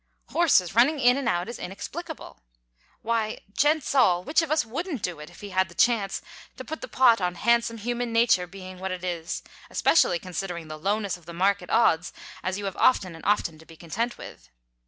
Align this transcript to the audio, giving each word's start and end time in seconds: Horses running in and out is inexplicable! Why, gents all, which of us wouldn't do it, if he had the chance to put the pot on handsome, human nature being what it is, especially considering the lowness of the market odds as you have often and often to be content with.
Horses 0.29 0.73
running 0.73 0.99
in 0.99 1.15
and 1.15 1.29
out 1.29 1.47
is 1.47 1.59
inexplicable! 1.59 2.39
Why, 3.03 3.41
gents 3.55 3.93
all, 3.93 4.23
which 4.23 4.41
of 4.41 4.49
us 4.49 4.65
wouldn't 4.65 5.03
do 5.03 5.19
it, 5.19 5.29
if 5.29 5.41
he 5.41 5.51
had 5.51 5.69
the 5.69 5.75
chance 5.75 6.23
to 6.57 6.65
put 6.65 6.81
the 6.81 6.87
pot 6.87 7.21
on 7.21 7.35
handsome, 7.35 7.77
human 7.77 8.11
nature 8.11 8.47
being 8.47 8.79
what 8.79 8.89
it 8.89 9.03
is, 9.03 9.43
especially 9.69 10.17
considering 10.17 10.69
the 10.69 10.79
lowness 10.79 11.17
of 11.17 11.27
the 11.27 11.33
market 11.33 11.69
odds 11.69 12.13
as 12.41 12.57
you 12.57 12.65
have 12.65 12.77
often 12.77 13.13
and 13.13 13.23
often 13.25 13.59
to 13.59 13.65
be 13.67 13.77
content 13.77 14.17
with. 14.17 14.49